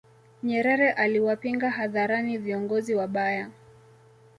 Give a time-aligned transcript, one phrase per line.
[0.43, 3.49] nyerere aliwapinga hadharani viongozi wabaya